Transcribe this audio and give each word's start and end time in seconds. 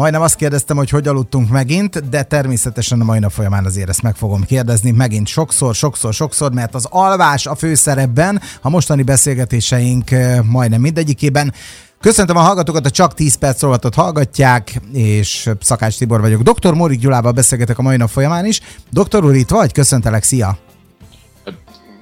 Majdnem 0.00 0.22
azt 0.22 0.36
kérdeztem, 0.36 0.76
hogy 0.76 0.90
hogy 0.90 1.08
aludtunk 1.08 1.48
megint, 1.48 2.08
de 2.08 2.22
természetesen 2.22 3.00
a 3.00 3.04
mai 3.04 3.18
nap 3.18 3.30
folyamán 3.30 3.64
azért 3.64 3.88
ezt 3.88 4.02
meg 4.02 4.16
fogom 4.16 4.42
kérdezni 4.44 4.90
megint 4.90 5.26
sokszor, 5.26 5.74
sokszor, 5.74 6.14
sokszor, 6.14 6.52
mert 6.52 6.74
az 6.74 6.86
alvás 6.90 7.46
a 7.46 7.54
főszerepben, 7.54 8.40
a 8.62 8.70
mostani 8.70 9.02
beszélgetéseink 9.02 10.10
majdnem 10.50 10.80
mindegyikében. 10.80 11.52
Köszöntöm 12.00 12.36
a 12.36 12.40
hallgatókat, 12.40 12.86
a 12.86 12.90
Csak 12.90 13.14
10 13.14 13.34
perc 13.34 13.62
rovatot 13.62 13.94
hallgatják, 13.94 14.80
és 14.92 15.50
Szakács 15.60 15.98
Tibor 15.98 16.20
vagyok. 16.20 16.42
Dr. 16.42 16.74
Morik 16.74 17.00
Gyulával 17.00 17.32
beszélgetek 17.32 17.78
a 17.78 17.82
mai 17.82 17.96
nap 17.96 18.08
folyamán 18.08 18.46
is. 18.46 18.60
Doktor 18.90 19.24
úr, 19.24 19.34
itt 19.34 19.50
vagy? 19.50 19.72
Köszöntelek, 19.72 20.22
szia! 20.22 20.58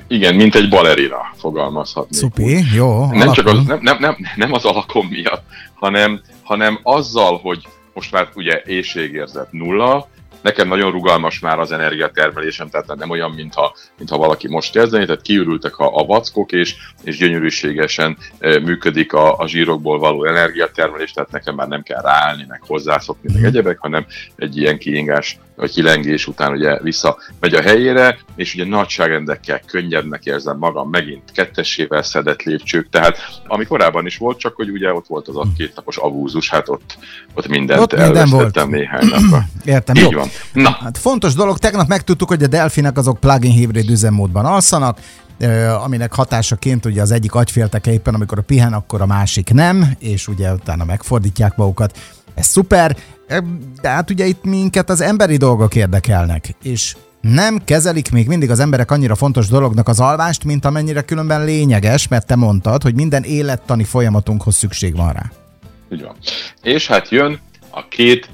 Igen, 0.08 0.34
mint 0.34 0.54
egy 0.54 0.68
balerina 0.68 1.34
fogalmazhatnék. 1.36 2.20
Szupi, 2.20 2.64
jó. 2.74 3.06
Nem 3.06 3.32
csak 3.32 3.46
az, 3.46 3.58
nem, 3.66 3.78
nem, 3.82 3.96
nem, 4.00 4.16
nem 4.36 4.52
az 4.52 4.64
alakom 4.64 5.06
miatt, 5.06 5.42
hanem, 5.74 6.20
hanem 6.42 6.78
azzal, 6.82 7.38
hogy 7.42 7.68
most 7.98 8.12
már 8.12 8.28
ugye 8.34 8.62
éjségérzet 8.64 9.52
nulla, 9.52 10.08
nekem 10.40 10.68
nagyon 10.68 10.90
rugalmas 10.90 11.38
már 11.38 11.58
az 11.58 11.72
energiatermelésem, 11.72 12.68
tehát 12.68 12.94
nem 12.96 13.10
olyan, 13.10 13.30
mintha, 13.30 13.76
mintha 13.96 14.16
valaki 14.16 14.48
most 14.48 14.72
kezdeni, 14.72 15.04
tehát 15.06 15.22
kiürültek 15.22 15.78
a, 15.78 15.96
a 15.96 16.04
vackok, 16.04 16.52
és, 16.52 16.76
és 17.02 17.16
gyönyörűségesen 17.16 18.16
e, 18.38 18.58
működik 18.60 19.12
a, 19.12 19.38
a 19.38 19.46
zsírokból 19.46 19.98
való 19.98 20.24
energiatermelés, 20.24 21.12
tehát 21.12 21.30
nekem 21.30 21.54
már 21.54 21.68
nem 21.68 21.82
kell 21.82 22.00
ráállni, 22.02 22.44
meg 22.48 22.62
hozzászokni, 22.66 23.32
meg 23.32 23.44
egyebek, 23.44 23.78
hanem 23.78 24.06
egy 24.36 24.56
ilyen 24.56 24.78
kiingás 24.78 25.38
vagy 25.58 25.70
kilengés 25.70 26.26
után 26.26 26.52
ugye 26.52 26.78
vissza 26.82 27.16
megy 27.40 27.54
a 27.54 27.62
helyére, 27.62 28.18
és 28.36 28.54
ugye 28.54 28.64
nagyságrendekkel 28.64 29.60
könnyebbnek 29.66 30.24
érzem 30.24 30.58
magam, 30.58 30.90
megint 30.90 31.22
kettesével 31.34 32.02
szedett 32.02 32.42
lépcsők, 32.42 32.88
tehát 32.90 33.18
ami 33.46 33.64
korábban 33.64 34.06
is 34.06 34.16
volt, 34.16 34.38
csak 34.38 34.54
hogy 34.54 34.70
ugye 34.70 34.92
ott 34.92 35.06
volt 35.06 35.28
az 35.28 35.36
a 35.36 35.46
két 35.56 35.72
napos 35.76 35.96
avúzus, 35.96 36.50
hát 36.50 36.68
ott, 36.68 36.98
ott 37.34 37.48
mindent 37.48 37.80
ott 37.80 37.96
minden 37.96 38.28
volt. 38.28 38.68
néhány 38.68 39.06
napra. 39.06 39.44
Értem, 39.64 39.96
Így 39.96 40.10
jó. 40.10 40.18
van. 40.18 40.28
Na. 40.52 40.70
Hát 40.70 40.98
fontos 40.98 41.34
dolog, 41.34 41.58
tegnap 41.58 41.88
megtudtuk, 41.88 42.28
hogy 42.28 42.42
a 42.42 42.46
delfinek 42.46 42.98
azok 42.98 43.20
plug-in 43.20 43.52
hibrid 43.52 43.90
üzemmódban 43.90 44.44
alszanak, 44.44 44.98
aminek 45.84 46.14
hatásaként 46.14 46.86
ugye 46.86 47.02
az 47.02 47.10
egyik 47.10 47.34
agyfélteke 47.34 47.92
éppen, 47.92 48.14
amikor 48.14 48.38
a 48.38 48.42
pihen, 48.42 48.72
akkor 48.72 49.00
a 49.00 49.06
másik 49.06 49.52
nem, 49.52 49.96
és 49.98 50.28
ugye 50.28 50.52
utána 50.52 50.84
megfordítják 50.84 51.56
magukat. 51.56 51.98
Ez 52.34 52.46
szuper, 52.46 52.96
de 53.80 53.88
hát 53.88 54.10
ugye 54.10 54.26
itt 54.26 54.44
minket 54.44 54.90
az 54.90 55.00
emberi 55.00 55.36
dolgok 55.36 55.74
érdekelnek, 55.74 56.54
és 56.62 56.96
nem 57.20 57.64
kezelik 57.64 58.10
még 58.10 58.26
mindig 58.26 58.50
az 58.50 58.60
emberek 58.60 58.90
annyira 58.90 59.14
fontos 59.14 59.48
dolognak 59.48 59.88
az 59.88 60.00
alvást, 60.00 60.44
mint 60.44 60.64
amennyire 60.64 61.02
különben 61.02 61.44
lényeges, 61.44 62.08
mert 62.08 62.26
te 62.26 62.36
mondtad, 62.36 62.82
hogy 62.82 62.94
minden 62.94 63.22
élettani 63.22 63.84
folyamatunkhoz 63.84 64.56
szükség 64.56 64.96
van 64.96 65.12
rá. 65.12 65.30
Így 65.92 66.02
van. 66.02 66.16
És 66.62 66.86
hát 66.86 67.08
jön 67.08 67.40
a 67.70 67.88
két 67.88 68.30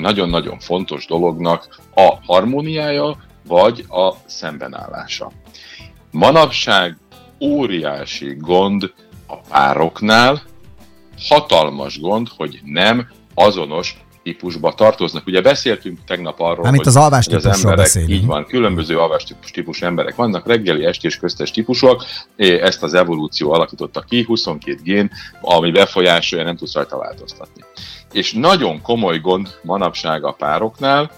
nagyon-nagyon 0.00 0.58
fontos 0.58 1.06
dolognak 1.06 1.80
a 1.94 2.14
harmóniája, 2.26 3.16
vagy 3.46 3.84
a 3.88 4.12
szembenállása. 4.26 5.32
Manapság 6.10 6.96
óriási 7.40 8.36
gond 8.38 8.92
a 9.26 9.36
pároknál, 9.36 10.42
hatalmas 11.28 12.00
gond, 12.00 12.28
hogy 12.36 12.60
nem 12.64 13.08
azonos 13.34 14.03
típusba 14.24 14.72
tartoznak. 14.72 15.26
Ugye 15.26 15.40
beszéltünk 15.40 15.98
tegnap 16.06 16.40
arról, 16.40 16.66
hogy 16.66 16.80
az, 16.84 16.96
alvás 16.96 17.26
hogy 17.26 17.34
az 17.34 17.46
emberek, 17.46 17.76
beszélünk. 17.76 18.10
így 18.10 18.26
van, 18.26 18.46
különböző 18.46 18.98
alvás 18.98 19.24
típus, 19.24 19.50
típus 19.50 19.82
emberek 19.82 20.14
vannak, 20.14 20.46
reggeli, 20.46 20.84
esti 20.84 21.06
és 21.06 21.16
köztes 21.16 21.50
típusok, 21.50 22.04
ezt 22.36 22.82
az 22.82 22.94
evolúció 22.94 23.52
alakította 23.52 24.00
ki, 24.00 24.22
22 24.22 24.78
gén, 24.82 25.10
ami 25.40 25.70
befolyásolja, 25.70 26.44
nem 26.44 26.56
tudsz 26.56 26.74
rajta 26.74 26.98
változtatni. 26.98 27.64
És 28.12 28.32
nagyon 28.32 28.82
komoly 28.82 29.18
gond 29.18 29.48
manapság 29.62 30.24
a 30.24 30.32
pároknál, 30.32 31.10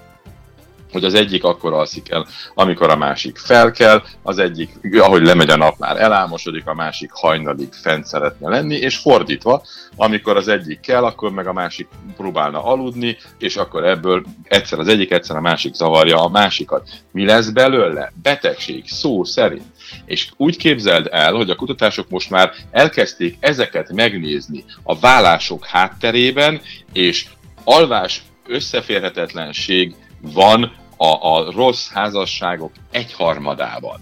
hogy 0.97 1.05
az 1.05 1.15
egyik 1.15 1.45
akkor 1.45 1.73
alszik 1.73 2.11
el, 2.11 2.27
amikor 2.55 2.91
a 2.91 2.97
másik 2.97 3.37
felkel, 3.37 4.05
az 4.23 4.39
egyik, 4.39 4.71
ahogy 4.99 5.23
lemegy 5.23 5.51
a 5.51 5.57
nap, 5.57 5.79
már 5.79 6.01
elámosodik, 6.01 6.67
a 6.67 6.75
másik 6.75 7.11
hajnalig 7.13 7.73
fent 7.73 8.07
szeretne 8.07 8.49
lenni, 8.49 8.77
és 8.77 8.97
fordítva, 8.97 9.63
amikor 9.97 10.37
az 10.37 10.49
egyik 10.49 10.81
kell, 10.81 11.05
akkor 11.05 11.31
meg 11.31 11.47
a 11.47 11.53
másik 11.53 11.89
próbálna 12.17 12.65
aludni, 12.65 13.17
és 13.39 13.57
akkor 13.57 13.85
ebből 13.85 14.25
egyszer 14.43 14.79
az 14.79 14.89
egyik, 14.89 15.11
egyszer 15.11 15.37
a 15.37 15.41
másik 15.41 15.75
zavarja 15.75 16.23
a 16.23 16.29
másikat. 16.29 16.89
Mi 17.13 17.25
lesz 17.25 17.49
belőle? 17.49 18.13
Betegség, 18.23 18.85
szó 18.87 19.25
szerint. 19.25 19.65
És 20.05 20.29
úgy 20.37 20.57
képzeld 20.57 21.09
el, 21.11 21.33
hogy 21.33 21.51
a 21.51 21.57
kutatások 21.57 22.09
most 22.09 22.31
már 22.31 22.53
elkezdték 22.71 23.37
ezeket 23.41 23.93
megnézni 23.93 24.65
a 24.83 24.99
vállások 24.99 25.67
hátterében, 25.67 26.61
és 26.93 27.27
alvás 27.65 28.23
összeférhetetlenség 28.47 29.95
van 30.21 30.73
a, 30.97 31.37
a 31.37 31.51
rossz 31.51 31.89
házasságok 31.89 32.73
egyharmadában. 32.91 34.01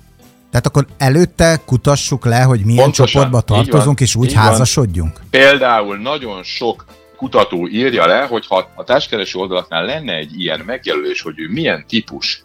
Tehát 0.50 0.66
akkor 0.66 0.86
előtte 0.98 1.60
kutassuk 1.66 2.24
le, 2.24 2.42
hogy 2.42 2.64
milyen 2.64 2.82
Pontosan, 2.82 3.06
csoportba 3.06 3.40
tartozunk, 3.40 3.98
van, 3.98 4.06
és 4.06 4.14
úgy 4.14 4.32
házasodjunk? 4.32 5.12
Van. 5.12 5.26
Például 5.30 5.96
nagyon 5.96 6.42
sok 6.42 6.84
kutató 7.16 7.68
írja 7.68 8.06
le, 8.06 8.26
hogy 8.26 8.46
ha 8.46 8.68
a 8.74 8.84
társkereső 8.84 9.38
oldalaknál 9.38 9.84
lenne 9.84 10.12
egy 10.12 10.40
ilyen 10.40 10.60
megjelölés, 10.60 11.20
hogy 11.20 11.38
ő 11.38 11.48
milyen 11.48 11.84
típus, 11.88 12.44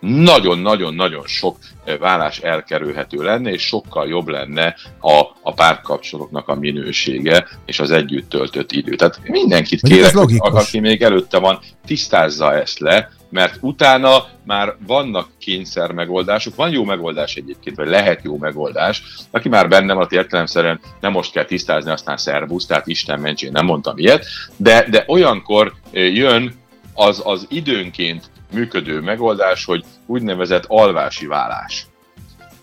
nagyon-nagyon-nagyon 0.00 1.26
sok 1.26 1.58
eh, 1.84 1.98
vállás 1.98 2.38
elkerülhető 2.38 3.22
lenne, 3.22 3.50
és 3.50 3.62
sokkal 3.62 4.08
jobb 4.08 4.28
lenne 4.28 4.76
a, 5.00 5.20
a 5.42 5.54
párkapcsolatoknak 5.54 6.48
a 6.48 6.54
minősége 6.54 7.46
és 7.66 7.80
az 7.80 7.90
együtt 7.90 8.28
töltött 8.28 8.72
idő. 8.72 8.94
Tehát 8.94 9.20
mindenkit 9.22 9.80
kérek, 9.82 10.14
hogy 10.14 10.36
aki 10.38 10.80
még 10.80 11.02
előtte 11.02 11.38
van, 11.38 11.58
tisztázza 11.86 12.54
ezt 12.54 12.78
le, 12.78 13.10
mert 13.30 13.58
utána 13.60 14.26
már 14.44 14.76
vannak 14.86 15.28
kényszer 15.38 15.92
megoldások, 15.92 16.54
van 16.54 16.70
jó 16.70 16.84
megoldás 16.84 17.34
egyébként, 17.34 17.76
vagy 17.76 17.88
lehet 17.88 18.24
jó 18.24 18.36
megoldás, 18.36 19.02
aki 19.30 19.48
már 19.48 19.68
benne 19.68 19.92
van, 19.92 20.06
értelemszerűen 20.10 20.80
nem 21.00 21.12
most 21.12 21.32
kell 21.32 21.44
tisztázni, 21.44 21.90
aztán 21.90 22.16
szervusz, 22.16 22.66
tehát 22.66 22.86
Isten 22.86 23.20
ments, 23.20 23.42
én 23.42 23.52
nem 23.52 23.64
mondtam 23.64 23.98
ilyet, 23.98 24.26
de, 24.56 24.86
de 24.90 25.04
olyankor 25.06 25.72
jön 25.92 26.54
az, 26.94 27.22
az 27.24 27.46
időnként 27.48 28.30
működő 28.52 29.00
megoldás, 29.00 29.64
hogy 29.64 29.84
úgynevezett 30.06 30.64
alvási 30.68 31.26
vállás. 31.26 31.86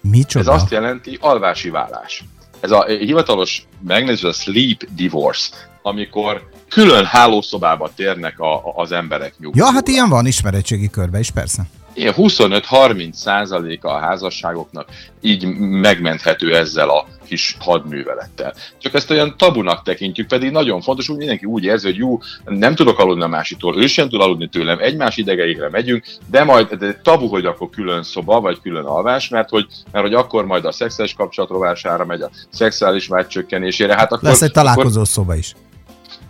Micsoda? 0.01 0.51
Ez 0.51 0.61
azt 0.61 0.71
jelenti 0.71 1.17
alvási 1.21 1.69
vállás. 1.69 2.23
Ez 2.59 2.71
a 2.71 2.85
hivatalos 2.85 3.65
megnevező 3.87 4.27
a 4.27 4.33
sleep 4.33 4.83
divorce, 4.95 5.49
amikor 5.81 6.49
külön 6.69 7.05
hálószobába 7.05 7.91
térnek 7.95 8.39
a, 8.39 8.55
a, 8.55 8.73
az 8.75 8.91
emberek 8.91 9.33
nyugvóra. 9.39 9.65
Ja, 9.65 9.71
hát 9.71 9.87
ilyen 9.87 10.09
van 10.09 10.25
ismeretségi 10.25 10.89
körbe 10.89 11.19
is, 11.19 11.31
persze. 11.31 11.63
Ilyen 11.97 12.13
25-30 12.17 13.11
százaléka 13.13 13.89
a 13.89 13.99
házasságoknak 13.99 14.87
így 15.21 15.45
megmenthető 15.57 16.55
ezzel 16.55 16.89
a 16.89 17.07
kis 17.27 17.57
hadművelettel. 17.59 18.53
Csak 18.77 18.93
ezt 18.93 19.11
olyan 19.11 19.37
tabunak 19.37 19.83
tekintjük, 19.83 20.27
pedig 20.27 20.51
nagyon 20.51 20.81
fontos, 20.81 21.07
hogy 21.07 21.17
mindenki 21.17 21.45
úgy 21.45 21.63
érzi, 21.63 21.85
hogy 21.85 21.95
jó, 21.95 22.19
nem 22.45 22.75
tudok 22.75 22.99
aludni 22.99 23.23
a 23.23 23.27
másikról, 23.27 23.81
ő 23.81 23.87
sem 23.87 24.09
tud 24.09 24.21
aludni 24.21 24.47
tőlem, 24.47 24.79
egymás 24.79 25.17
idegeikre 25.17 25.69
megyünk, 25.69 26.05
de 26.29 26.43
majd 26.43 26.73
de 26.73 26.99
tabu, 27.03 27.27
hogy 27.27 27.45
akkor 27.45 27.69
külön 27.69 28.03
szoba, 28.03 28.39
vagy 28.39 28.61
külön 28.61 28.85
alvás, 28.85 29.29
mert 29.29 29.49
hogy, 29.49 29.65
mert 29.91 30.05
hogy 30.05 30.13
akkor 30.13 30.45
majd 30.45 30.65
a 30.65 30.71
szexuális 30.71 31.13
kapcsolat 31.13 31.49
rovására 31.49 32.05
megy 32.05 32.21
a 32.21 32.29
szexuális 32.49 33.07
vágy 33.07 33.27
csökkenésére. 33.27 33.95
Hát 33.95 34.11
akkor, 34.11 34.29
Lesz 34.29 34.41
egy 34.41 34.51
találkozó 34.51 34.95
akkor, 34.95 35.07
szoba 35.07 35.35
is. 35.35 35.55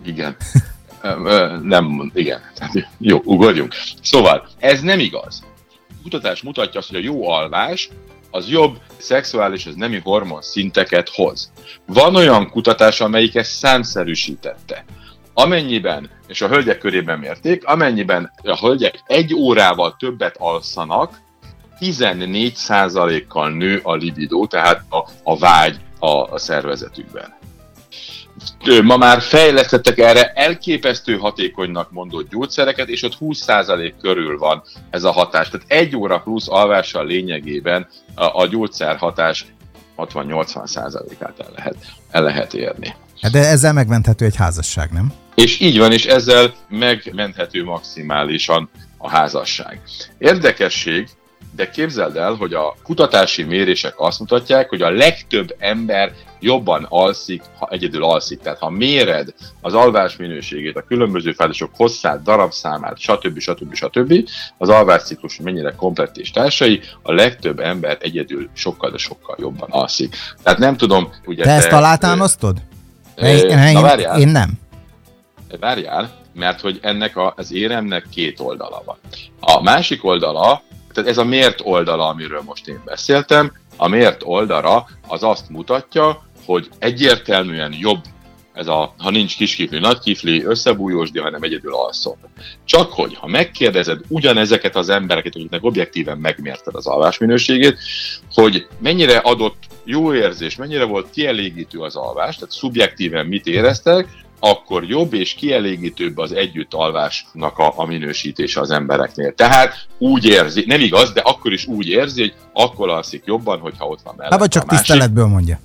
Igen. 0.05 0.35
nem, 1.61 2.11
igen. 2.13 2.41
Jó, 2.97 3.21
ugorjunk. 3.23 3.73
Szóval, 4.01 4.47
ez 4.59 4.81
nem 4.81 4.99
igaz. 4.99 5.43
Kutatás 6.09 6.41
mutatja 6.41 6.79
azt, 6.79 6.89
hogy 6.89 6.97
a 6.97 7.03
jó 7.03 7.29
alvás 7.29 7.89
az 8.31 8.49
jobb 8.49 8.77
szexuális, 8.97 9.65
ez 9.65 9.75
nemi 9.75 9.99
hormon 10.03 10.41
szinteket 10.41 11.09
hoz. 11.09 11.51
Van 11.85 12.15
olyan 12.15 12.49
kutatás, 12.49 13.01
amelyik 13.01 13.35
ezt 13.35 13.51
számszerűsítette. 13.51 14.85
Amennyiben, 15.33 16.09
és 16.27 16.41
a 16.41 16.47
hölgyek 16.47 16.77
körében 16.77 17.19
mérték, 17.19 17.65
amennyiben 17.65 18.31
a 18.43 18.57
hölgyek 18.57 19.03
egy 19.05 19.33
órával 19.33 19.95
többet 19.99 20.35
alszanak, 20.37 21.19
14%-kal 21.79 23.49
nő 23.49 23.79
a 23.83 23.95
libidó, 23.95 24.47
tehát 24.47 24.83
a, 24.89 25.09
a 25.23 25.37
vágy 25.37 25.79
a, 25.99 26.07
a 26.09 26.37
szervezetükben 26.37 27.36
ma 28.83 28.97
már 28.97 29.21
fejlesztettek 29.21 29.97
erre 29.97 30.31
elképesztő 30.31 31.17
hatékonynak 31.17 31.91
mondott 31.91 32.29
gyógyszereket, 32.29 32.87
és 32.87 33.03
ott 33.03 33.17
20% 33.19 33.93
körül 34.01 34.37
van 34.37 34.63
ez 34.89 35.03
a 35.03 35.11
hatás. 35.11 35.49
Tehát 35.49 35.65
egy 35.67 35.95
óra 35.95 36.19
plusz 36.19 36.49
alvással 36.49 37.05
lényegében 37.05 37.87
a, 38.15 38.41
a 38.41 38.47
gyógyszer 38.47 38.97
hatás 38.97 39.45
60-80%-át 39.97 41.39
el 41.39 41.51
lehet, 41.55 41.75
el 42.11 42.23
lehet 42.23 42.53
érni. 42.53 42.95
Hát 43.21 43.31
de 43.31 43.39
ezzel 43.39 43.73
megmenthető 43.73 44.25
egy 44.25 44.35
házasság, 44.35 44.91
nem? 44.91 45.13
És 45.35 45.59
így 45.59 45.77
van, 45.77 45.91
és 45.91 46.05
ezzel 46.05 46.53
megmenthető 46.69 47.63
maximálisan 47.63 48.69
a 48.97 49.09
házasság. 49.09 49.81
Érdekesség, 50.17 51.09
de 51.57 51.69
képzeld 51.69 52.17
el, 52.17 52.33
hogy 52.33 52.53
a 52.53 52.75
kutatási 52.83 53.43
mérések 53.43 53.93
azt 53.97 54.19
mutatják, 54.19 54.69
hogy 54.69 54.81
a 54.81 54.89
legtöbb 54.89 55.55
ember 55.59 56.11
jobban 56.39 56.85
alszik, 56.89 57.41
ha 57.59 57.67
egyedül 57.71 58.03
alszik. 58.03 58.39
Tehát 58.39 58.59
ha 58.59 58.69
méred 58.69 59.33
az 59.61 59.73
alvás 59.73 60.15
minőségét, 60.15 60.75
a 60.75 60.83
különböző 60.87 61.31
fázisok 61.31 61.69
hosszát, 61.75 62.23
darabszámát, 62.23 62.97
stb. 62.97 63.39
stb. 63.39 63.73
stb. 63.73 64.29
az 64.57 64.69
alvásciklus 64.69 65.39
mennyire 65.39 65.73
komplett 65.75 66.17
és 66.17 66.31
társai, 66.31 66.81
a 67.01 67.13
legtöbb 67.13 67.59
ember 67.59 67.97
egyedül 67.99 68.49
sokkal, 68.53 68.91
de 68.91 68.97
sokkal 68.97 69.35
jobban 69.39 69.69
alszik. 69.69 70.15
Tehát 70.43 70.59
nem 70.59 70.77
tudom, 70.77 71.09
ugye... 71.25 71.43
Te, 71.43 71.49
te 71.49 71.55
ezt 71.55 71.71
alátámasztod? 71.71 72.57
Ö, 73.15 73.25
én, 73.25 73.57
én, 73.57 73.81
várjál, 73.81 74.19
én 74.19 74.27
nem. 74.27 74.51
Várjál, 75.59 76.11
mert 76.33 76.61
hogy 76.61 76.79
ennek 76.81 77.17
a, 77.17 77.33
az 77.37 77.53
éremnek 77.53 78.05
két 78.11 78.39
oldala 78.39 78.81
van. 78.85 78.97
A 79.39 79.61
másik 79.61 80.03
oldala, 80.05 80.61
tehát 80.97 81.11
ez 81.11 81.17
a 81.17 81.23
mért 81.23 81.59
oldala, 81.63 82.07
amiről 82.07 82.41
most 82.45 82.67
én 82.67 82.81
beszéltem, 82.85 83.51
a 83.75 83.87
mért 83.87 84.21
oldala 84.23 84.87
az 85.07 85.23
azt 85.23 85.49
mutatja, 85.49 86.25
hogy 86.45 86.69
egyértelműen 86.79 87.73
jobb 87.79 88.03
ez 88.53 88.67
a, 88.67 88.93
ha 88.97 89.09
nincs 89.09 89.35
kiskifli, 89.35 89.79
nagy 89.79 89.99
kifli, 89.99 90.43
összebújósdi, 90.43 91.19
hanem 91.19 91.43
egyedül 91.43 91.73
alszol. 91.73 92.17
Csak 92.65 92.91
hogy, 92.91 93.15
ha 93.15 93.27
megkérdezed 93.27 93.99
ugyanezeket 94.07 94.75
az 94.75 94.89
embereket, 94.89 95.35
akiknek 95.35 95.63
objektíven 95.63 96.17
megmérted 96.17 96.75
az 96.75 96.87
alvás 96.87 97.17
minőségét, 97.17 97.77
hogy 98.33 98.67
mennyire 98.79 99.17
adott 99.17 99.63
jó 99.83 100.13
érzés, 100.13 100.55
mennyire 100.55 100.83
volt 100.83 101.09
kielégítő 101.09 101.79
az 101.79 101.95
alvás, 101.95 102.35
tehát 102.35 102.51
szubjektíven 102.51 103.25
mit 103.25 103.47
éreztek, 103.47 104.07
akkor 104.39 104.83
jobb 104.83 105.13
és 105.13 105.33
kielégítőbb 105.33 106.17
az 106.17 106.31
együtt 106.31 106.73
alvásnak 106.73 107.57
a, 107.57 107.73
a 107.75 107.85
minősítése 107.85 108.59
az 108.59 108.71
embereknél. 108.71 109.33
Tehát 109.33 109.87
úgy 109.97 110.25
érzi, 110.25 110.63
nem 110.67 110.81
igaz, 110.81 111.11
de 111.11 111.21
akkor 111.21 111.53
is 111.53 111.65
úgy 111.65 111.87
érzi, 111.87 112.21
hogy 112.21 112.33
akkor 112.53 112.89
alszik 112.89 113.23
jobban, 113.25 113.59
hogyha 113.59 113.85
ott 113.85 114.01
van 114.03 114.13
mellett. 114.17 114.31
Hát 114.31 114.41
vagy 114.41 114.49
csak 114.49 114.67
tiszteletből 114.67 115.25
mondja. 115.25 115.59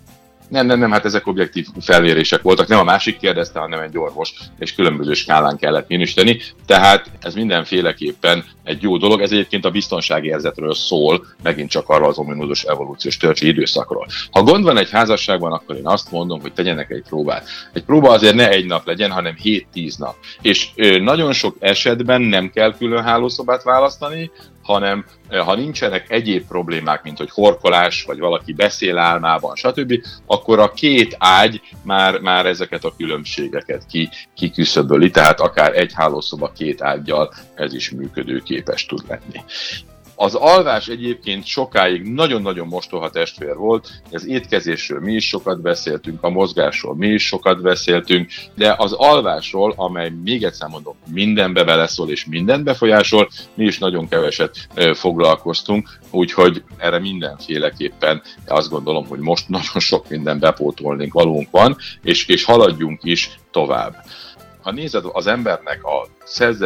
Nem, 0.52 0.66
nem, 0.66 0.78
nem, 0.78 0.90
hát 0.90 1.04
ezek 1.04 1.26
objektív 1.26 1.66
felmérések 1.81 2.43
voltak. 2.43 2.69
Nem 2.69 2.78
a 2.78 2.84
másik 2.84 3.19
kérdezte, 3.19 3.58
hanem 3.58 3.81
egy 3.81 3.99
orvos, 3.99 4.32
és 4.58 4.75
különböző 4.75 5.12
skálán 5.12 5.56
kellett 5.56 5.88
minősíteni. 5.88 6.40
Tehát 6.66 7.10
ez 7.20 7.34
mindenféleképpen 7.34 8.44
egy 8.64 8.82
jó 8.82 8.96
dolog. 8.96 9.20
Ez 9.20 9.32
egyébként 9.32 9.64
a 9.64 9.70
biztonsági 9.70 10.28
érzetről 10.28 10.75
szól, 10.75 11.26
megint 11.43 11.70
csak 11.70 11.88
arról 11.88 12.08
az 12.08 12.19
ominózus 12.19 12.62
evolúciós 12.62 13.16
törcsi 13.16 13.46
időszakról. 13.46 14.06
Ha 14.31 14.43
gond 14.43 14.64
van 14.64 14.78
egy 14.78 14.90
házasságban, 14.90 15.52
akkor 15.52 15.76
én 15.76 15.87
azt 15.87 16.10
mondom, 16.10 16.40
hogy 16.40 16.52
tegyenek 16.52 16.90
egy 16.90 17.04
próbát. 17.08 17.49
Egy 17.72 17.84
próba 17.84 18.10
azért 18.10 18.34
ne 18.34 18.49
egy 18.49 18.66
nap 18.66 18.87
legyen, 18.87 19.10
hanem 19.10 19.37
7-10 19.43 19.99
nap. 19.99 20.14
És 20.43 20.69
nagyon 21.00 21.32
sok 21.32 21.56
esetben 21.58 22.20
nem 22.20 22.50
kell 22.50 22.76
külön 22.76 23.02
hálószobát 23.02 23.62
választani, 23.62 24.31
hanem 24.62 25.05
ha 25.29 25.55
nincsenek 25.55 26.11
egyéb 26.11 26.47
problémák, 26.47 27.03
mint 27.03 27.19
hogy 27.19 27.31
horkolás, 27.31 28.05
vagy 28.05 28.19
valaki 28.19 28.53
beszél 28.53 28.99
álmában, 28.99 29.55
stb., 29.55 29.94
akkor 30.26 30.59
a 30.59 30.73
két 30.73 31.17
ágy 31.19 31.61
már, 31.82 32.20
már 32.20 32.47
ezeket 32.47 32.85
a 32.85 32.94
különbségeket 32.97 33.87
ki, 33.87 34.09
kiküszöböli, 34.35 35.11
tehát 35.11 35.41
akár 35.41 35.76
egy 35.76 35.93
hálószoba 35.94 36.53
két 36.53 36.82
ágyjal 36.82 37.35
ez 37.55 37.75
is 37.75 37.91
működőképes 37.91 38.87
tud 38.87 39.03
lenni. 39.09 39.44
Az 40.14 40.35
alvás 40.35 40.88
egyébként 40.88 41.47
sokáig 41.47 42.03
nagyon-nagyon 42.03 42.67
mostoha 42.67 43.11
testvér 43.11 43.56
volt, 43.56 44.03
az 44.11 44.26
étkezésről 44.26 45.00
mi 45.00 45.12
is 45.12 45.29
sokat 45.29 45.61
beszéltünk, 45.61 46.23
a 46.23 46.31
mozgásról 46.31 46.97
mi 46.97 47.06
is 47.06 47.26
sokat 47.26 47.62
beszéltünk, 47.62 48.31
de 48.55 48.75
az 48.79 48.93
alvásról, 48.93 49.75
amely 49.76 50.11
még 50.25 50.43
egyszer 50.43 50.69
mondom, 50.69 50.94
mindenbe 51.12 51.64
beleszól 51.64 52.11
és 52.11 52.26
mindent 52.26 52.64
befolyásol, 52.64 53.29
mi 53.55 53.64
is 53.64 53.79
nagyon 53.79 54.09
keveset 54.09 54.69
foglalkoztunk, 54.94 55.99
úgyhogy 56.11 56.62
erre 56.76 56.99
mindenféleképpen 56.99 58.23
azt 58.47 58.70
gondolom, 58.70 59.06
hogy 59.06 59.19
most 59.19 59.49
nagyon 59.59 59.81
sok 59.81 60.09
minden 60.09 60.38
bepótolnénk 60.38 61.12
valónk 61.12 61.50
van, 61.50 61.76
és, 62.03 62.26
és 62.26 62.44
haladjunk 62.44 63.00
is 63.03 63.38
tovább 63.50 64.05
ha 64.62 64.73
nézed 64.73 65.05
az 65.12 65.26
embernek 65.26 65.85
a 65.85 66.06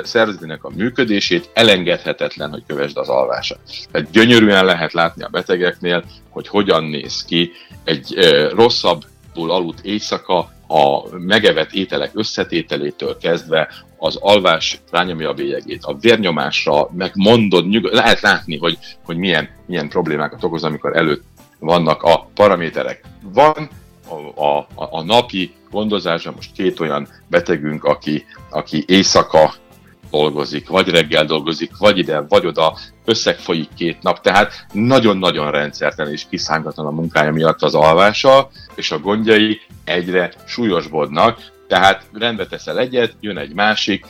szervezetének 0.02 0.64
a 0.64 0.70
működését, 0.75 1.50
elengedhetetlen, 1.52 2.50
hogy 2.50 2.62
kövesd 2.66 2.96
az 2.96 3.08
alvását. 3.08 3.58
Tehát 3.90 4.10
gyönyörűen 4.10 4.64
lehet 4.64 4.93
látni 4.93 5.22
a 5.22 5.28
betegeknél, 5.28 6.04
hogy 6.28 6.48
hogyan 6.48 6.84
néz 6.84 7.25
ki 7.25 7.50
egy 7.84 8.14
e, 8.14 8.48
rosszabbul 8.48 9.50
aludt 9.50 9.81
éjszaka, 9.84 10.54
a 10.69 11.16
megevett 11.16 11.72
ételek 11.72 12.10
összetételétől 12.14 13.16
kezdve 13.19 13.69
az 13.96 14.16
alvás 14.16 14.81
rányomja 14.90 15.28
a 15.28 15.34
bélyegét, 15.34 15.84
a 15.84 15.96
vérnyomásra, 16.00 16.90
meg 16.96 17.10
mondod, 17.14 17.69
nyugod, 17.69 17.93
lehet 17.93 18.20
látni, 18.20 18.58
hogy, 18.58 18.78
hogy 19.04 19.16
milyen, 19.16 19.48
milyen 19.66 19.88
problémákat 19.88 20.44
okoz, 20.44 20.64
amikor 20.64 20.96
előtt 20.96 21.22
vannak 21.58 22.02
a 22.02 22.28
paraméterek. 22.34 23.04
Van 23.22 23.69
a, 24.35 24.44
a, 24.44 24.67
a 24.75 25.03
napi 25.03 25.55
gondozásra 25.70 26.32
most 26.35 26.53
két 26.53 26.81
olyan 26.81 27.08
betegünk, 27.29 27.85
aki, 27.85 28.25
aki 28.50 28.85
éjszaka 28.87 29.55
dolgozik, 30.11 30.69
vagy 30.69 30.88
reggel 30.88 31.25
dolgozik, 31.25 31.76
vagy 31.79 31.99
ide, 31.99 32.20
vagy 32.20 32.47
oda, 32.47 32.76
összegfolyik 33.05 33.69
két 33.76 34.03
nap, 34.03 34.20
tehát 34.20 34.67
nagyon-nagyon 34.73 35.50
rendszertelen 35.50 36.12
és 36.12 36.26
kiszámíthatatlan 36.29 36.93
a 36.93 36.97
munkája 36.97 37.32
miatt 37.32 37.62
az 37.62 37.75
alvása, 37.75 38.50
és 38.75 38.91
a 38.91 38.99
gondjai 38.99 39.61
egyre 39.85 40.32
súlyosbodnak, 40.47 41.38
tehát 41.69 42.05
rendbe 42.12 42.47
teszel 42.47 42.79
egyet, 42.79 43.14
jön 43.20 43.38
egy 43.38 43.55
másik, 43.55 44.06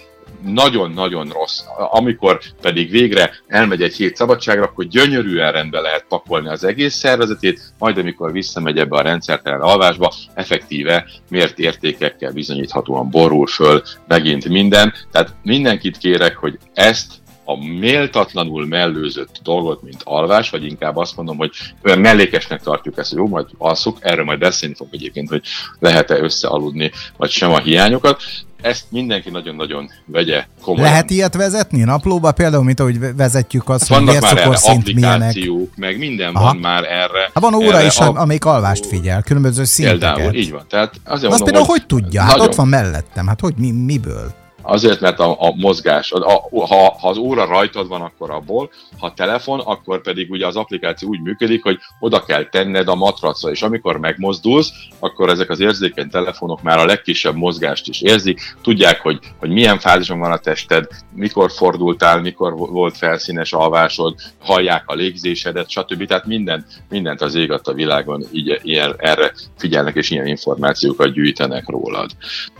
nagyon-nagyon 0.46 1.28
rossz. 1.28 1.60
Amikor 1.90 2.40
pedig 2.60 2.90
végre 2.90 3.30
elmegy 3.46 3.82
egy 3.82 3.94
hét 3.94 4.16
szabadságra, 4.16 4.62
akkor 4.62 4.84
gyönyörűen 4.84 5.52
rendbe 5.52 5.80
lehet 5.80 6.04
pakolni 6.08 6.48
az 6.48 6.64
egész 6.64 6.94
szervezetét, 6.94 7.60
majd 7.78 7.98
amikor 7.98 8.32
visszamegy 8.32 8.78
ebbe 8.78 8.96
a 8.96 9.02
rendszertelen 9.02 9.60
alvásba, 9.60 10.12
effektíve 10.34 11.06
mért 11.30 11.58
értékekkel 11.58 12.32
bizonyíthatóan 12.32 13.10
borul 13.10 13.46
föl 13.46 13.82
megint 14.08 14.48
minden. 14.48 14.92
Tehát 15.10 15.34
mindenkit 15.42 15.98
kérek, 15.98 16.36
hogy 16.36 16.58
ezt 16.74 17.12
a 17.48 17.66
méltatlanul 17.78 18.66
mellőzött 18.66 19.40
dolgot, 19.42 19.82
mint 19.82 20.00
alvás, 20.04 20.50
vagy 20.50 20.64
inkább 20.64 20.96
azt 20.96 21.16
mondom, 21.16 21.36
hogy 21.36 21.50
olyan 21.84 21.98
mellékesnek 21.98 22.62
tartjuk 22.62 22.98
ezt, 22.98 23.12
jó, 23.12 23.28
majd 23.28 23.46
alszuk, 23.58 23.98
erről 24.00 24.24
majd 24.24 24.38
beszélni 24.38 24.74
fog 24.74 24.88
egyébként, 24.90 25.28
hogy 25.28 25.42
lehet-e 25.78 26.18
összealudni, 26.18 26.90
vagy 27.16 27.30
sem 27.30 27.50
a 27.50 27.58
hiányokat. 27.58 28.22
Ezt 28.62 28.84
mindenki 28.88 29.30
nagyon-nagyon 29.30 29.90
vegye 30.06 30.46
komolyan. 30.62 30.90
Lehet 30.90 31.10
ilyet 31.10 31.34
vezetni 31.34 31.82
naplóba, 31.82 32.32
például, 32.32 32.64
mint 32.64 32.80
ahogy 32.80 33.16
vezetjük 33.16 33.68
azt, 33.68 33.88
hogy 33.88 34.04
Vannak 34.04 34.20
már 34.20 34.36
erre 34.36 34.56
applikációk, 34.62 35.76
meg 35.76 35.98
minden 35.98 36.34
Aha. 36.34 36.44
van 36.44 36.56
már 36.56 36.84
erre. 36.84 37.30
Ha 37.32 37.40
van 37.40 37.54
óra 37.54 37.76
erre 37.76 37.86
is, 37.86 37.98
a... 37.98 38.20
amelyik 38.20 38.44
alvást 38.44 38.86
figyel, 38.86 39.22
különböző 39.22 39.64
szinteket. 39.64 40.14
Például, 40.14 40.34
így 40.34 40.50
van. 40.50 40.64
Tehát 40.68 40.94
azért 41.04 41.12
azt 41.12 41.20
mondom, 41.22 41.44
például 41.44 41.64
hogy, 41.64 41.78
hogy 41.78 41.86
tudja? 41.86 42.20
Hát 42.20 42.30
nagyon... 42.30 42.46
ott 42.46 42.54
van 42.54 42.68
mellettem. 42.68 43.26
Hát 43.26 43.40
hogy 43.40 43.54
mi, 43.56 43.70
miből? 43.70 44.34
Azért, 44.66 45.00
mert 45.00 45.20
a, 45.20 45.36
a 45.38 45.54
mozgás, 45.54 46.12
a, 46.12 46.48
a, 46.50 46.66
ha, 46.66 46.96
ha 47.00 47.08
az 47.08 47.16
óra 47.16 47.44
rajtad 47.44 47.88
van, 47.88 48.00
akkor 48.00 48.30
abból, 48.30 48.70
ha 48.98 49.12
telefon, 49.14 49.60
akkor 49.60 50.02
pedig 50.02 50.30
ugye 50.30 50.46
az 50.46 50.56
applikáció 50.56 51.08
úgy 51.08 51.20
működik, 51.20 51.62
hogy 51.62 51.78
oda 52.00 52.24
kell 52.24 52.48
tenned 52.48 52.88
a 52.88 52.94
matracra, 52.94 53.50
és 53.50 53.62
amikor 53.62 53.98
megmozdulsz, 53.98 54.72
akkor 54.98 55.28
ezek 55.28 55.50
az 55.50 55.60
érzékeny 55.60 56.08
telefonok 56.08 56.62
már 56.62 56.78
a 56.78 56.84
legkisebb 56.84 57.34
mozgást 57.34 57.88
is 57.88 58.00
érzik, 58.00 58.40
tudják, 58.62 59.00
hogy, 59.00 59.18
hogy 59.38 59.50
milyen 59.50 59.78
fázison 59.78 60.18
van 60.18 60.32
a 60.32 60.38
tested, 60.38 60.86
mikor 61.14 61.52
fordultál, 61.52 62.20
mikor 62.20 62.56
volt 62.56 62.96
felszínes 62.96 63.52
alvásod, 63.52 64.14
hallják 64.38 64.82
a 64.86 64.94
légzésedet, 64.94 65.70
stb. 65.70 66.06
Tehát 66.06 66.26
mindent, 66.26 66.66
mindent 66.88 67.20
az 67.20 67.34
ég 67.34 67.52
a 67.52 67.72
világon 67.72 68.24
így, 68.32 68.60
ilyen, 68.62 68.94
erre 68.98 69.32
figyelnek, 69.56 69.94
és 69.94 70.10
ilyen 70.10 70.26
információkat 70.26 71.12
gyűjtenek 71.12 71.68
rólad. 71.68 72.10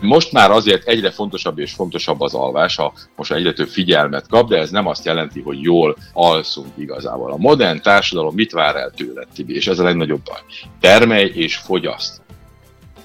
Most 0.01 0.33
már 0.33 0.51
azért 0.51 0.89
egyre 0.89 1.11
fontosabb 1.11 1.59
és 1.59 1.73
fontosabb 1.73 1.95
fontosabb 1.97 2.21
az 2.21 2.35
alvás, 2.35 2.79
a, 2.79 2.93
most 3.17 3.33
egyre 3.33 3.53
több 3.53 3.69
figyelmet 3.69 4.29
kap, 4.29 4.49
de 4.49 4.59
ez 4.59 4.71
nem 4.71 4.87
azt 4.87 5.05
jelenti, 5.05 5.41
hogy 5.41 5.63
jól 5.63 5.97
alszunk 6.13 6.73
igazából. 6.77 7.33
A 7.33 7.37
modern 7.37 7.81
társadalom 7.83 8.35
mit 8.35 8.53
vár 8.53 8.77
el 8.77 8.91
tőled, 8.91 9.29
Tibi? 9.35 9.55
És 9.55 9.67
ez 9.67 9.79
a 9.79 9.83
legnagyobb 9.83 10.23
baj. 10.25 10.41
Termelj 10.81 11.31
és 11.35 11.57
fogyaszt. 11.57 12.21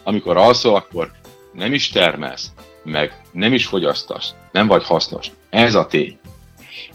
Amikor 0.03 0.37
alszol, 0.37 0.75
akkor 0.75 1.11
nem 1.53 1.73
is 1.73 1.89
termelsz, 1.89 2.51
meg 2.83 3.21
nem 3.31 3.53
is 3.53 3.65
fogyasztasz, 3.65 4.35
nem 4.51 4.67
vagy 4.67 4.83
hasznos. 4.83 5.31
Ez 5.49 5.75
a 5.75 5.85
tény. 5.85 6.19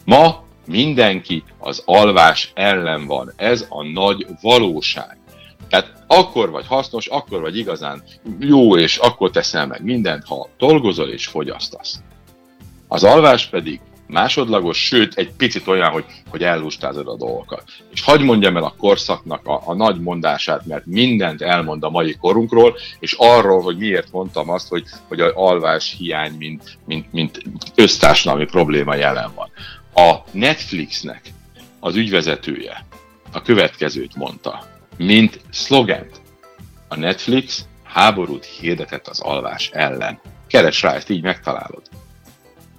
Ma 0.05 0.45
mindenki 0.67 1.45
az 1.59 1.83
alvás 1.85 2.53
ellen 2.55 3.07
van. 3.07 3.33
Ez 3.37 3.67
a 3.69 3.83
nagy 3.83 4.27
valóság. 4.41 5.19
Tehát 5.69 6.05
akkor 6.07 6.51
vagy 6.51 6.67
hasznos, 6.67 7.07
akkor 7.07 7.41
vagy 7.41 7.57
igazán 7.57 8.03
jó, 8.39 8.77
és 8.77 8.97
akkor 8.97 9.31
teszel 9.31 9.67
meg 9.67 9.83
mindent, 9.83 10.25
ha 10.25 10.49
dolgozol 10.59 11.09
és 11.09 11.27
fogyasztasz. 11.27 12.01
Az 12.89 13.05
alvás 13.05 13.47
pedig 13.47 13.81
másodlagos, 14.07 14.79
sőt 14.79 15.15
egy 15.15 15.31
picit 15.37 15.67
olyan, 15.67 15.91
hogy, 15.91 16.05
hogy 16.29 16.43
ellustázod 16.43 17.09
a 17.09 17.17
dolgokat. 17.17 17.65
És 17.93 18.03
hagy 18.03 18.21
mondjam 18.21 18.57
el 18.57 18.65
a 18.65 18.75
korszaknak 18.79 19.47
a, 19.47 19.63
a 19.65 19.75
nagy 19.75 20.01
mondását, 20.01 20.67
mert 20.67 20.87
mindent 20.87 21.43
elmond 21.43 21.83
a 21.83 21.91
mai 21.91 22.17
korunkról, 22.21 22.77
és 22.99 23.15
arról, 23.19 23.63
hogy 23.63 23.77
miért 23.77 24.13
mondtam 24.13 24.51
azt, 24.51 24.69
hogy, 24.69 24.85
hogy 25.09 25.21
az 25.21 25.33
alvás 25.35 25.95
hiány, 25.99 26.33
mint, 26.39 26.79
mint, 26.87 27.13
mint 27.13 27.43
össztársadalmi 27.75 28.45
probléma 28.45 28.95
jelen 28.95 29.33
van. 29.35 29.51
A 30.07 30.25
Netflixnek 30.31 31.21
az 31.81 31.97
ügyvezetője 31.97 32.85
a 33.33 33.43
következőt 33.43 34.17
mondta, 34.17 34.65
mint 34.97 35.41
szlogent. 35.51 36.21
A 36.89 36.97
Netflix 36.97 37.65
háborút 37.85 38.45
hirdetett 38.45 39.07
az 39.09 39.21
alvás 39.21 39.71
ellen. 39.73 40.21
Keres 40.49 40.83
rá, 40.83 40.95
ezt 40.95 41.11
így 41.11 41.23
megtalálod. 41.23 41.83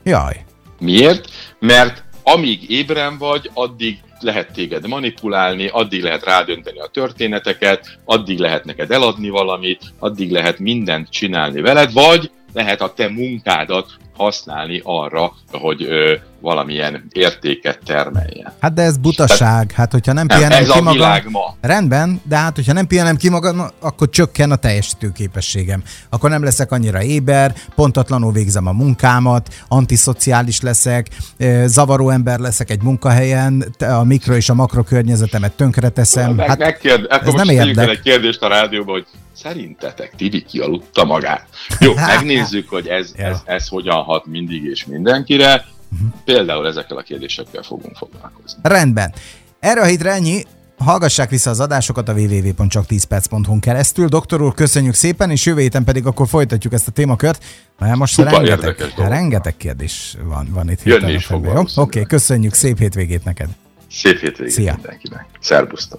Jaj. 0.04 0.46
Miért? 0.80 1.30
Mert 1.60 2.04
amíg 2.24 2.70
ébren 2.70 3.18
vagy, 3.18 3.50
addig 3.54 4.00
lehet 4.20 4.52
téged 4.52 4.88
manipulálni, 4.88 5.68
addig 5.68 6.04
lehet 6.04 6.24
rádönteni 6.24 6.80
a 6.80 6.88
történeteket, 6.88 8.00
addig 8.06 8.40
lehet 8.40 8.66
neked 8.66 8.92
eladni 8.92 9.30
valamit, 9.30 9.94
addig 10.00 10.32
lehet 10.32 10.60
mindent 10.60 11.10
csinálni 11.10 11.62
veled, 11.62 11.94
vagy 11.94 12.32
lehet 12.54 12.82
a 12.82 12.94
te 12.94 13.10
munkádat 13.10 13.92
használni 14.18 14.82
arra, 14.84 15.34
hogy 15.52 15.84
ö, 15.84 16.14
valamilyen 16.40 17.08
értéket 17.12 17.80
termeljen. 17.86 18.54
Hát 18.60 18.74
de 18.74 18.82
ez 18.82 18.98
butaság, 18.98 19.72
hát 19.72 19.92
hogyha 19.92 20.14
nem 20.14 20.28
pihenem 20.28 20.50
nem, 20.50 20.62
ez 20.62 20.70
ki 20.70 20.78
a 20.78 20.82
magam, 20.82 21.24
ma. 21.32 21.56
rendben, 21.62 22.22
de 22.24 22.36
hát 22.36 22.56
hogyha 22.56 22.74
nem 22.74 22.88
pihenem 22.88 23.16
ki 23.16 23.30
magam, 23.30 23.68
akkor 23.80 24.10
csökken 24.10 24.52
a 24.52 24.56
teljesítő 24.56 25.12
képességem. 25.12 25.84
Akkor 26.10 26.30
nem 26.30 26.44
leszek 26.44 26.72
annyira 26.72 27.04
éber, 27.04 27.54
pontatlanul 27.76 28.32
végzem 28.32 28.68
a 28.68 28.72
munkámat, 28.72 29.54
antiszociális 29.68 30.62
leszek, 30.62 31.08
zavaró 31.66 32.10
ember 32.10 32.40
leszek 32.40 32.70
egy 32.70 32.82
munkahelyen, 32.82 33.66
a 33.80 34.04
mikro 34.04 34.36
és 34.36 34.50
a 34.50 34.54
makro 34.54 34.84
környezetemet 34.84 35.54
tönkreteszem. 35.54 36.34
Meg, 36.34 36.48
hát 36.48 36.58
megkérd, 36.58 37.06
ez 37.10 37.34
nem 37.34 37.50
érdek. 37.50 37.90
egy 37.90 38.02
kérdést 38.02 38.42
a 38.42 38.48
rádióban, 38.48 38.94
hogy 38.94 39.06
szerintetek 39.41 40.15
Tibi 40.15 40.44
kialudta 40.44 41.06
magát? 41.06 41.48
Jó, 41.79 41.94
megnézzük, 42.15 42.70
hogy 42.70 42.88
ez, 42.88 43.12
ez, 43.15 43.38
ez 43.46 43.67
hogyan 43.67 44.03
hat 44.03 44.25
mindig 44.25 44.63
és 44.63 44.86
mindenkire. 44.86 45.65
Például 46.25 46.67
ezekkel 46.67 46.98
a 46.98 47.01
kérdésekkel 47.01 47.63
fogunk 47.63 47.96
foglalkozni. 47.96 48.60
Rendben. 48.62 49.13
Erre 49.60 49.82
a 49.82 49.86
hétre 49.86 50.12
ennyi. 50.12 50.44
Hallgassák 50.77 51.29
vissza 51.29 51.50
az 51.50 51.60
adásokat 51.60 52.10
a 52.10 52.13
www.csak10perc.hu 52.13 53.60
keresztül. 53.60 54.08
Doktor 54.08 54.41
úr, 54.41 54.53
köszönjük 54.53 54.94
szépen, 54.94 55.29
és 55.29 55.46
jövő 55.46 55.62
héten 55.62 55.84
pedig 55.84 56.06
akkor 56.06 56.27
folytatjuk 56.27 56.74
ezt 56.74 56.88
a 56.88 56.91
témakört, 56.91 57.44
mert 57.79 57.96
most 57.96 58.13
Szupa 58.13 58.29
rengeteg, 58.29 58.94
rengeteg 58.98 59.58
kérdés 59.58 60.17
van, 60.24 60.48
van 60.51 60.70
itt. 60.70 60.84
Jönni 60.84 61.12
is 61.12 61.25
fog. 61.25 61.46
Oké, 61.46 61.72
okay, 61.75 62.03
köszönjük, 62.03 62.53
szép 62.53 62.77
hétvégét 62.79 63.24
neked. 63.24 63.50
Szép 63.91 64.20
hétvégét 64.20 64.53
Szia. 64.53 64.74
mindenkinek. 64.74 65.25
Szerbusztok. 65.39 65.96